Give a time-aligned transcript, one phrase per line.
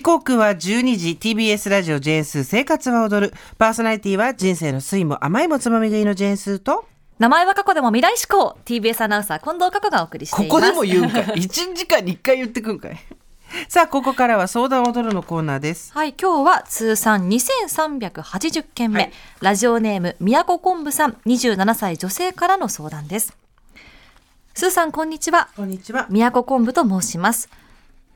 [0.00, 3.34] 時刻は12時 TBS ラジオジェーンスー生活は踊る。
[3.58, 6.86] パーソナリティは人生の酸いも甘いもつまみ食いのジェーンスーと。
[7.18, 8.56] 名前は過去でも未来志向。
[8.64, 10.48] TBS アナウンサー近藤佳子がお送りしています。
[10.48, 11.18] ここでも言うんか？
[11.36, 12.96] い1時間に1回言ってくんかい。
[13.68, 15.92] さあここからは相談踊るのコーナーです。
[15.92, 19.12] はい今日は通算2380件目、はい。
[19.42, 23.36] ラジオネーム宮古昆布さん27歳女性からの相談です。
[24.54, 25.50] スーさんこんにちは。
[25.56, 26.06] こんにちは。
[26.08, 27.50] 宮古昆布と申します。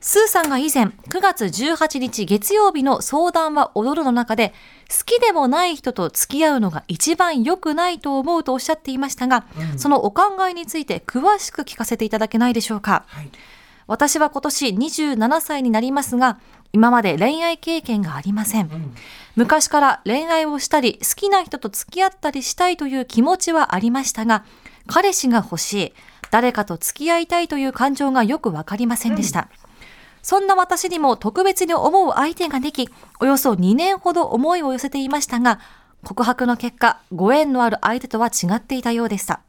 [0.07, 4.53] スーさんが以前、9月18日月曜日の相談は踊るの中で、
[4.87, 9.47] 好きでもない人と付き合うのが一番良くないと思うとおっしゃっていましたが、
[9.77, 13.05] そのお考えについて詳しく聞かせていただけないでしょうか。
[13.07, 13.31] はい
[13.87, 16.39] 私は今年27歳になりますが、
[16.73, 18.69] 今まで恋愛経験がありません。
[19.35, 24.43] 昔から恋愛をしたり、好きな人と付き合ったりしたいという気持ちはありましたが、
[24.87, 25.93] 彼氏が欲しい、
[26.31, 29.49] 誰かと付き合いたいという感情がよくわかりませんでした。
[30.25, 35.59] そんな私にも特別に思う相手ができ、およそ2年ほど思いを寄せていましたが、
[36.03, 39.41] 告白の結果、ご縁のある相手とは違っていたようでした。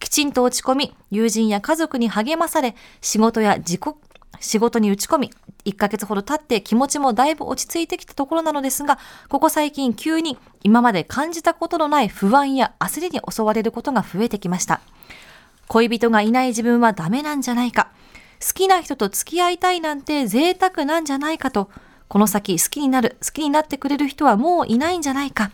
[0.00, 3.82] きちんと落ち込み、友人や家族に励まされ、仕事や自己、
[4.40, 5.30] 仕事に打ち込み、
[5.64, 14.80] 1ヶ月ほど経って気持ちもだいぶ落ち着いてきたところなのですが、ここ最近急に今まで感じたことのない不安や焦りに襲われることが増えてきました。
[15.68, 17.92] 恋人がいない自分はダメなんじゃないか。
[18.40, 21.70] 好きな人と付き合いたいなんて贅沢なんじゃないかと、
[22.08, 25.50] この先好きになる、好きになってくれる人はもういないんじゃないか。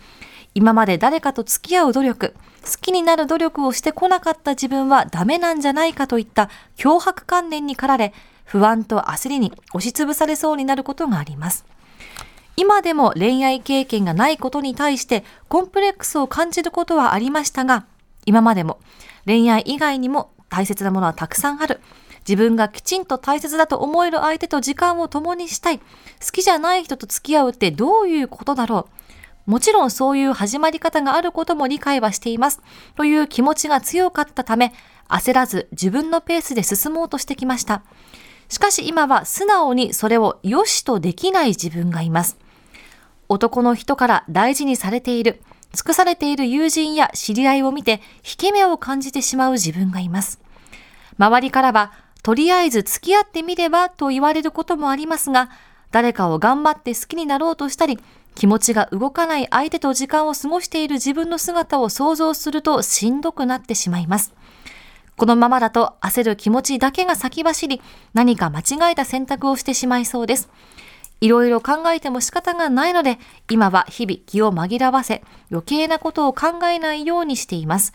[0.55, 8.15] 今まで誰かと付き合う努力、好きになる努力をしてこなかった自分はダメなんじゃないかといった脅迫観念に駆られ、
[8.45, 11.67] 不安と焦りに押しつぶされそうになることがあります。
[12.57, 17.85] 今でも恋愛経験がないことに対してコンプレックスを感じることはありましたが、
[18.25, 18.79] 今までも
[19.27, 21.81] 恋愛以外にも大切なものはたくさんある。
[22.29, 25.79] 自分がきちんと大切だと思える相手と時間を共にしたい。
[25.79, 25.85] 好
[26.33, 28.89] きじゃない人と付き合うってどういうことだろ
[29.47, 29.51] う。
[29.51, 32.61] もちろんそういう始まり方があることも理解はしています。
[32.97, 34.73] という気持ちが強かったため、
[35.09, 37.83] 焦らず自分のペースで進もうとしてきました。
[38.49, 42.39] しかし今は素直にそれを良しとできない自分がいます。
[43.29, 45.43] 男の人から大事にされている、
[45.73, 50.41] 尽くされている友人や知り合いを見て、引け目を感じてしまう自分がいます。
[51.19, 51.93] 周りからは、
[52.27, 55.49] とりあえず付き合ってみればと言われることもありますが、
[55.93, 58.01] 誰かを頑張って好きになろうとしたり、
[58.35, 64.35] 気持ちが動かない相手と時間を過ごしている自分の姿を想像するとしんどくなってしまいます。
[65.17, 67.81] このままだと焦る気持ちだけが先走り、
[68.13, 70.49] 何か間違えた選択をしてしまいそうです。
[71.21, 77.93] いろいろ考えても仕方がないので、今は日々気を紛らわせ、余計なことを考えないようにしています。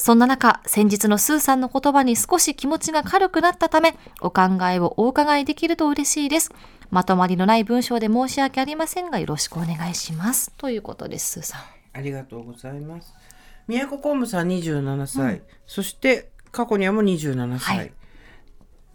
[0.00, 6.52] そんな中、先日のスーさんの言葉に少し気持ちが軽くなったため、お考えをお伺いできると嬉しいです。
[6.90, 10.52] まとまりのない文章で申し訳ありませんが、よろしくお願いします。
[10.56, 11.60] ということです、スーさん。
[11.92, 13.12] ありがとうございます
[13.66, 17.92] 宮古昆布さん27歳、そして過去にはもう27歳、はい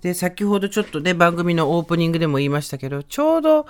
[0.01, 3.65] で先ほどちょっとね番組のオープニングでも言いましたけどちょうど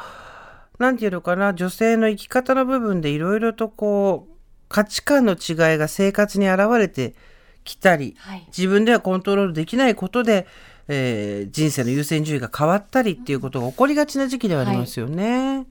[0.80, 4.35] なんていうのかな女性の生き方の部分でいろいろとこう
[4.76, 7.14] 価値観の違いが生活に現れて
[7.64, 10.48] きたり、はい自分ではコントロールできないことで、
[10.90, 15.66] えー人生の優先順位が変わったりっていうことが起こりがちな時期ではありますよね。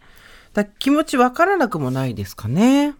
[0.55, 2.95] だ気持ちわからなくもないですかね。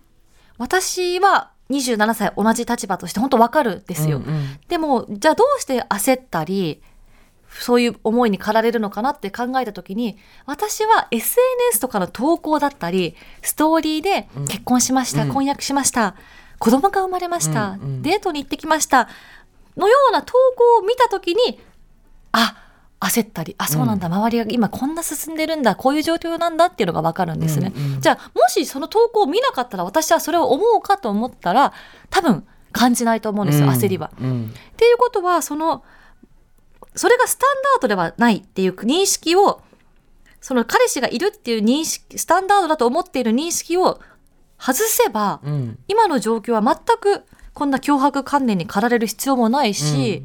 [0.59, 4.19] 私は27歳同じ立場として本当わかるんですよ。
[4.19, 6.83] うんうんでも、じゃあどうして焦ったり、
[7.61, 15.33] そういう思いに駆られるのかなって考えたときに、私は SNS とかの投稿だったり、ストーリーで結婚しました、うん。
[15.33, 16.17] 婚約しました、
[16.59, 18.03] 子供が生まれました、うんうん。
[18.03, 19.09] デートに行ってきました、
[19.77, 21.61] のような投稿を見たときに、
[22.33, 22.57] あ、
[23.01, 27.73] 焦ったり、あ、そうなんだ、周りが今こんな進んでるんだ、こういう状況なんだっていうのがわかるんですね。
[27.75, 28.01] うんうん。
[28.01, 31.73] じゃあ、もしその投稿を見なかったら、私はそれを思うかと思ったら、
[32.11, 34.11] 多分感じないと思うんですよ、焦りは。
[34.21, 34.53] うん。
[34.55, 35.85] っていうことは、その、
[36.95, 39.63] それがスタンダードではないっていう認識を、
[40.41, 44.01] その彼氏がいるっていう認識、スタンダードだと思っている認識を
[44.59, 45.79] 外せば、うん。
[45.89, 50.25] 今の状況は全くこんな脅迫観念に駆られる必要もないし、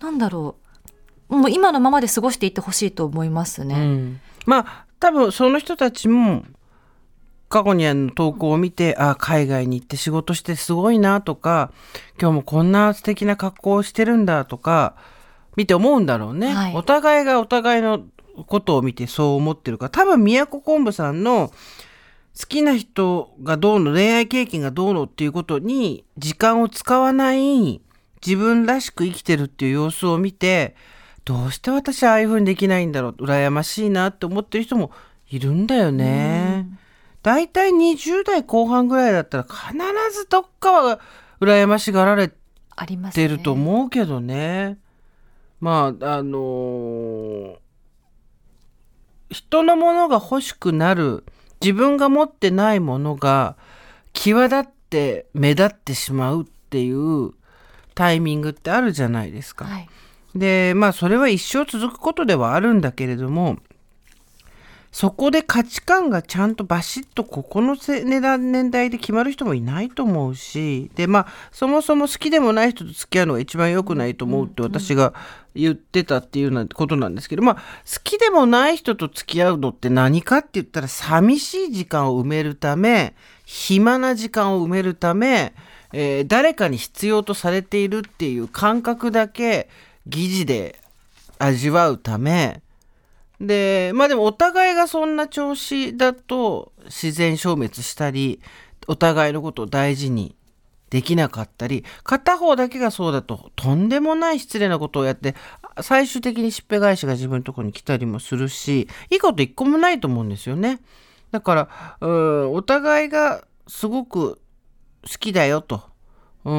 [0.00, 0.56] なんだろ
[1.28, 3.74] う、もう今のままで過ごしていってほしいと思いますうね。
[3.76, 4.20] ん。
[4.46, 6.44] まあ多分その人たちも
[7.48, 11.72] 過去にあの投稿を見て、あ海外に行って仕事してすごいなとか
[12.20, 14.96] 今日もこんな素敵な格好をしてるんだとか
[15.56, 16.74] 見て思うんだろうね、はい。
[16.74, 18.04] お互いがお互いの
[18.46, 19.90] ことを見てそう思ってるから。
[19.90, 21.52] 多分宮古昆布さんの
[22.38, 27.80] 好きな人がどうの恋愛経験がどうのっていうことに時間を使わない
[28.26, 30.74] 自分らしく生きてるっていう様子を見て
[31.24, 34.90] どうして私はああいう風にできないんだろう羨ましいなって思ってる人も
[35.30, 36.66] いるんだよね。
[37.22, 39.72] だいたい20代後半ぐらいだったら必
[40.12, 41.00] ずどっかは
[41.40, 42.30] 羨ましがられ
[43.12, 44.78] てると思うけどね。
[45.60, 47.56] まああのー
[49.30, 51.24] 人のものが欲しくなる
[51.60, 53.56] 自分が持ってないものが
[54.12, 57.32] 際立って目立ってしまうっていう
[57.94, 59.64] タイミングってあるじゃないですか。
[59.64, 59.88] はい。
[60.34, 63.58] でまあそれは一生続くことではあるんだけれども
[64.94, 75.12] そこで価値観がちゃんとバシッとここのせ値段年代で決まる人もいないと思うしでまあそもそも好きでもない人と付き合うのが一番良くないと思うって私が
[75.56, 77.60] 言ってたっていうなことなんですけどまあ好
[78.04, 85.54] きでもない人と付き合うのって何かって言ったら寂しい時間を埋めるため暇な時間を埋めるため、
[85.92, 89.68] えー誰かに必要とされているっていう感覚だけ
[90.06, 90.78] 疑似で
[91.40, 92.62] 味わうため
[93.44, 98.40] でまあでもお互いがそんな調子だと自然消滅したり
[98.86, 100.36] お互いのことを大事に
[100.90, 105.34] できなかったり片方だけがそうだととんでもない失礼なことをやって
[105.80, 110.80] 最終的にしっぺ返しが自分のとこに来たりもするしいいこと一個もないと思うんですよね。
[111.32, 114.40] だからうんお互いがすごく
[115.02, 115.82] 好きだよと、
[116.44, 116.52] う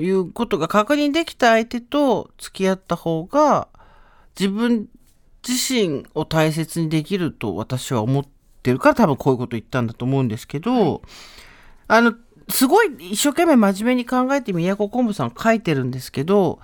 [0.00, 3.68] ん、いうことが確認できた相手と付き合った方が
[4.38, 4.88] 自分
[5.46, 8.24] 自身を大切にできると私は思っ
[8.62, 11.02] てるから多分こういうこと言ったんだと思うんですけど、
[11.88, 12.14] あの
[12.48, 16.58] すごい一生懸命真面目に考えて宮古昆布さん書いてるんですけど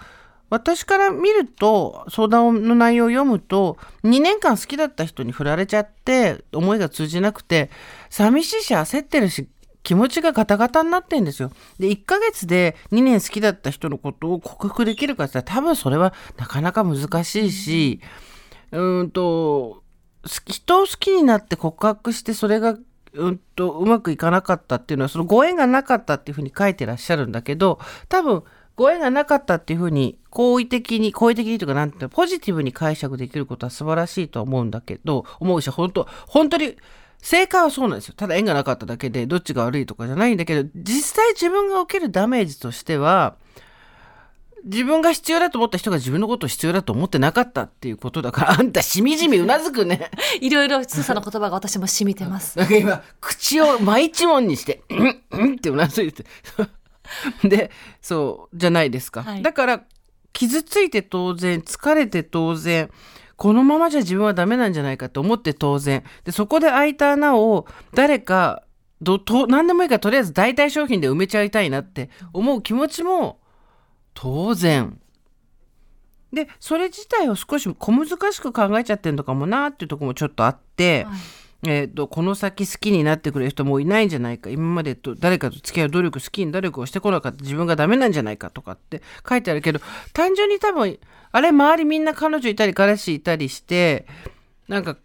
[0.51, 7.71] 私から見ると相談の内容を読むと2年間好きだった人に振られちゃって思いが通じなくて
[8.11, 9.49] 寂しいし焦ってるし
[9.83, 11.51] 気持ちがガタガタになってんですよ。
[11.79, 19.83] で1ヶ月で2年好きだった人のことを克服できるかって言ったら多分それはなかなか難しいしうーんと
[20.25, 22.77] 人を好きになって告白してそれが
[23.15, 27.79] うんとうまくいかなかったっていうのはそのご縁がなかったっていうふうに書いてらっしゃるんだけど
[28.09, 28.43] 多分
[28.77, 36.77] ご縁がなかったっていうふうに好意的に好意的にというかなんてポジティブに解釈できることは素晴らしいとは思うんだけど思うし本当本当に
[37.21, 38.15] 正解はそうなんですよ。
[38.17, 43.35] ただ縁がなかっただけでどっちが悪いとかじゃないんだけど実際自分が受けるダメージとしては
[44.65, 50.11] 自分が必要だと思った人が自分のことを必要だと思ってなかったっていうことだから あんたしみじみうなずくね。
[50.41, 52.59] いろいろスーさんの言葉が私も染みてます。
[52.59, 56.25] なんか今口を真一文にして「うんうん」ってうなずいて
[57.45, 57.71] で
[58.03, 59.85] そうじゃないですか、はいだから
[60.35, 62.91] 傷ついて当然疲れて当然
[63.37, 68.63] このままじゃ自分はダメなんじゃないかと思って当然でそこで開いた穴を誰か
[69.01, 73.41] どと何でもいいからとりあえず代替商品で埋めちゃいたいなって思う気持ちも
[74.21, 74.99] 当然。
[76.33, 81.19] でそれ自体を少し小難しく考えちゃってるのかもなっていうところもちょっとあって、はい。
[81.67, 84.51] えー、とこの先好きになってくれる人もいないんじゃないか。
[84.51, 87.43] 今までと誰かと付き合う努力好きに努力をしてこなかった。
[87.43, 89.03] 自分がダメなんじゃないかとかって。
[89.29, 89.81] 書いてあるけど
[90.13, 90.99] 単純に多分
[91.31, 94.07] あれ周りみんな彼女いたり彼氏いたりして
[94.67, 94.97] なんか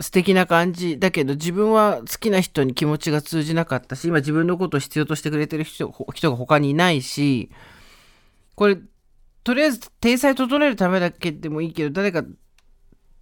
[0.00, 7.50] 素敵な感じだけど自分は好きな人に気持ちが通じなかったし今自分のことを必要としてくれてる人人が他にいないし
[8.54, 8.78] これ
[9.42, 12.22] とりあえず体裁整えるためだけでもいいけど誰か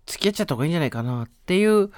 [0.06, 1.90] 付き合っちゃった方がいいんじゃないかなっていう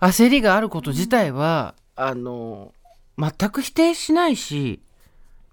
[0.00, 2.72] 焦りがあること自体は、あの
[3.16, 4.80] 全く否定しないし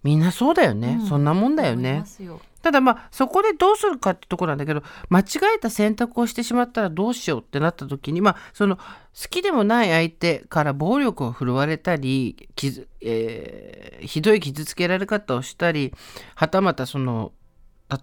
[0.03, 1.07] みんなそうだよね、うん。
[1.07, 2.05] そんなもんだよね。
[2.19, 5.23] よただまあそこでどうするかってところなんだけど間違
[5.55, 8.83] えた選択をしてしまったらどうしようってなった時にまあその好
[9.29, 15.93] きでもない相手から暴力を振るわれたり傷、えーひどい傷つけられ方をしたり
[16.35, 17.33] はたまたその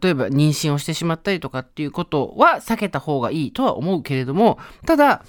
[0.02, 5.24] 例えば妊娠をしてしまったりとかっていうことは避けた方がいいとは思うけれどもただ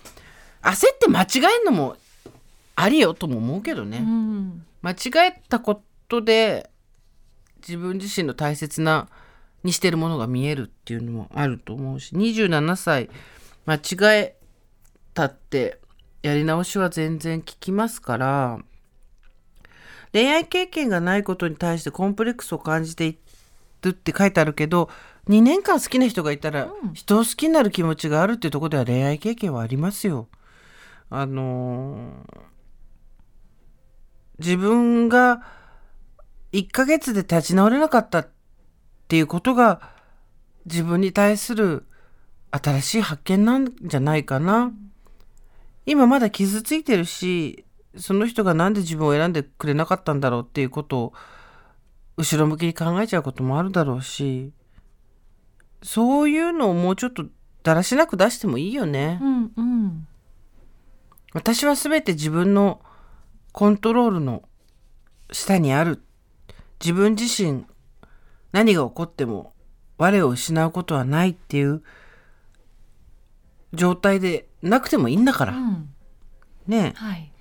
[0.62, 1.96] 焦って間違えるのも
[2.76, 4.00] ありよとも思うけどね。
[4.00, 6.70] うん間違えたことで
[7.68, 9.10] 自分自身の大切な
[9.64, 13.10] にしてるものが見えるっていうのもあると思うし27歳
[13.66, 14.36] 間違え
[15.14, 15.80] たって
[16.24, 18.60] やり直しは全然効きますから
[20.14, 23.18] 恋愛経験がないことに対してコンプレックスを感じてい
[23.82, 24.90] るって書いてあるけど
[25.28, 30.30] 2年間好きな人がいたら人を好きになる気持ちがあるっていうとこでは恋愛経験はありますよ。
[31.10, 32.48] あのー
[34.40, 35.42] 自分が
[36.54, 38.30] 1ヶ月で立ち直れなかったっ
[39.08, 39.92] ていうことが
[40.66, 41.86] 自分に対する
[42.52, 44.72] 新しい発見なんじゃないかな。
[45.86, 51.14] 今まだ傷ついてるしその人がなんで自分を選んでくれなかったんだろうっていうことを
[52.18, 54.52] 後ろ向きに考えちゃうこともあるだろうし
[55.82, 57.26] そういうのをもうちょっと
[57.64, 59.20] だらしなく出してもいいよね。
[59.22, 60.08] うんうん
[61.34, 62.82] 私は全て自分の
[63.52, 64.44] コントロールの
[65.32, 66.02] 下にある。
[66.80, 67.66] 自分自身
[68.52, 69.54] 何が起こっても
[69.98, 71.82] 我を失うことはないっていう
[73.74, 75.54] 状態でなくてもいいんだから。
[75.54, 75.90] うん。
[76.68, 77.00] ねえ。
[77.00, 77.32] はい。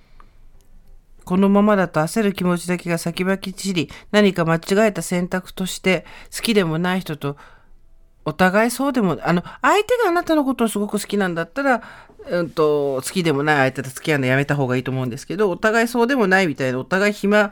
[1.27, 7.35] このままだと焦る気持ちだけが先走り、何か間違えた選択として、好きでもない人と、
[8.23, 11.83] お互いそうでも、あの、相手があなたのことをすごく好きなんだったら、
[12.29, 17.51] うんと、好きでもない相手と付き合うのやめた方がいいと思うんですけど、お互いそうでもないみたいな、お互い暇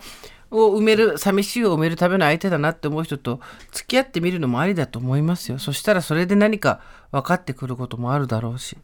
[0.51, 3.39] を埋める、寂しいを埋めるための相手だなって思う人と
[3.71, 5.59] 付き合ってみるのもありだと思いますよ。
[5.59, 8.77] そしたらそれで何か分かってくることもあるだろうし。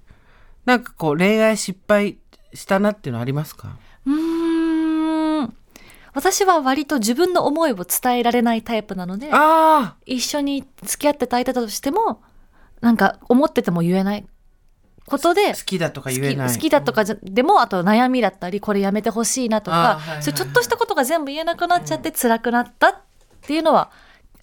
[0.66, 2.18] なんかこう、恋愛失敗
[2.54, 3.78] したなっていうのありますか？
[4.06, 5.54] うーん
[6.14, 9.30] 私は割と自分の思いを伝えられないタイプなので
[10.06, 12.22] 一緒に付き合ってた相手だとしても
[12.82, 14.26] なんか思ってても言えない
[15.06, 16.50] ことで好きだとか好言えない。
[16.50, 20.24] き好きだとかじゃでもあと悩みだったりこれやめてほしいなとかはいはいはい。
[20.24, 22.96] そうちょっとしたことが全部言えなくなっちゃって辛くなったっ
[23.42, 23.92] ていうのは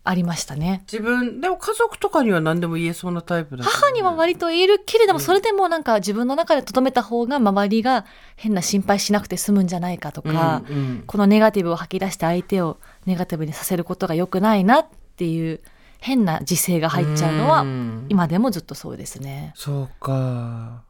[0.04, 0.82] ありましたね。
[0.90, 11.04] 自分でも家族とかには何でも言えそうなタイプだけど母には割と言えるけれどもそれでもなんか自分の中で留めた方が周りが変な心配しなくて済むんじゃないかとか、うんうん。
[11.06, 14.86] このネガティブを吐き出して相手をネガティブにさせることが良くないなっ
[15.16, 15.60] ていう
[15.98, 18.06] 変な自制が入っちゃうのはん。
[18.08, 19.52] 今でもずっとそうですね。
[19.56, 20.82] そうか。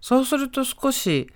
[0.00, 1.30] そうすると少し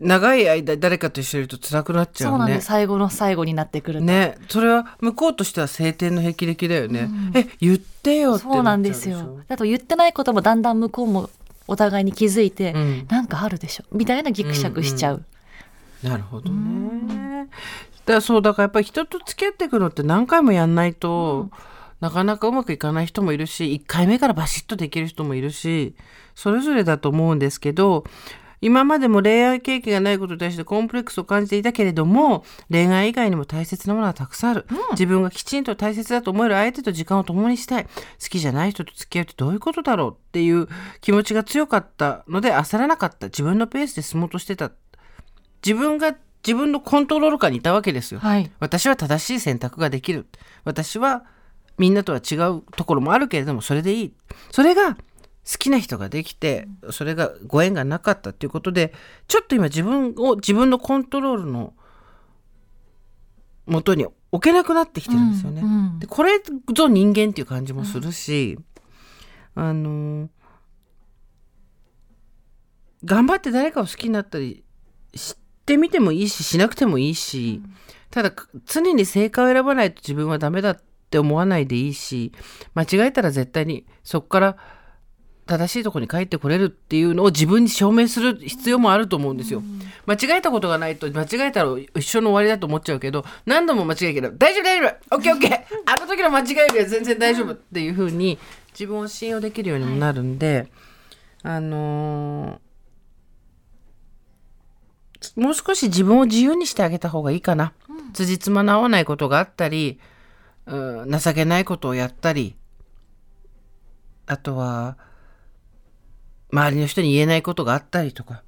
[0.00, 4.36] 長い間誰かと一緒にいると辛くなっちゃそううなんで最後の最後になってくると、ね。
[4.48, 9.40] それは向こうとしては晴天の霹靂だよね、え言ってよってそうなんですよ。
[9.46, 11.30] だと言ってないこともだんだん向こうも
[11.68, 13.06] お互いに気づいて、うん。
[13.08, 13.84] なんかあるでしょ？
[13.92, 15.24] みたいなギクシャクしちゃう。
[16.02, 17.38] なるほどね。
[17.38, 17.50] だか
[18.12, 21.50] らそうだからやっぱり人と付き合っていくのって何回もやんないと、
[22.00, 25.94] なかなかうまくいかない人もいるし1回目からバシッとできる人もいるし
[26.34, 28.04] それぞれだと思うんですけど
[28.60, 37.84] 今までも恋愛経験がないことに対してコンプレックスを感じていたけれども恋愛以外にも大切なものはたくさんある、自分がきちんと大切だと思える相手と時間を共にしたい。
[37.84, 37.90] 好
[38.30, 40.68] きじゃない人と付き合うってどういうことだろうっていう
[41.02, 43.26] 気持ちが強かったので焦らなかった。
[43.26, 44.72] 自分のペースで進もうとしてた。
[45.62, 48.20] 自分が自分のコントロール下にいたわけですよ。
[48.20, 48.50] はい。
[48.60, 50.26] 私は正しい選択ができる。
[50.64, 51.24] 私は
[51.78, 54.14] みんなとは違うところもあるけれども、それでいい。
[54.50, 54.98] それが好
[55.58, 58.92] きな人ができて、それがご縁がなかったっていうことで、
[59.26, 61.72] ちょっと今自分を、自分のコントロールの
[63.66, 65.62] 元に置けなくなってきてるんですよね。
[65.62, 66.40] うんうんでこれ
[66.74, 68.58] ぞ人間っていう感じもするし、
[69.54, 70.28] あの
[73.04, 74.64] 頑張って誰かを好きになったり
[75.14, 75.43] して
[75.76, 77.62] みてもいいししなくてもいいし、
[78.10, 78.32] ただ
[78.66, 82.32] 常に正解を選ばないと自分はダメだって思わないでいいし
[82.74, 84.56] 間違えたら絶対にそこから
[85.46, 89.62] 正しいところに帰ってこれるっていうのを自分に証明する必要もあると思うんですよ。
[90.06, 95.52] 間違えたことがないと間違えたら一緒の終わりだと思っちゃうけど何度も間違えるけど大丈夫大丈夫オッケーオッケー
[95.86, 98.38] あの時の間違いよりは全然大丈夫っていう風に
[98.72, 100.68] 自分を信用できるようにもなるんで、
[101.42, 102.63] あのー
[105.36, 107.72] もう少し自分を自由にしてあげた方がいいかな。
[108.12, 109.98] 辻褄の合わないことがあったり、
[110.66, 112.56] うん、情けないことをやったり、
[114.26, 114.96] あとは、
[116.50, 118.42] 周りの人に言えないことがあったりとか、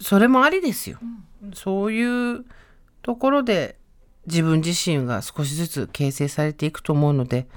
[0.00, 0.98] それもありですよ。
[1.54, 2.44] そういう
[3.02, 3.76] ところで
[4.26, 7.48] 自分自身が少しずつ形成されていくと思うので、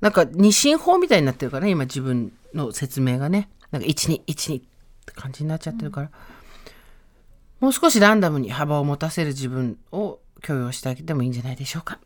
[0.00, 3.48] なんか二進法みたいになってるからね、今自分の説明がね。
[3.70, 4.62] なんか1、2、1、2
[5.10, 6.10] って感じになっちゃってるから、
[7.60, 11.98] もう少しランダムに幅を持たせる自分を許容してあげてもいいんじゃないでしょうか。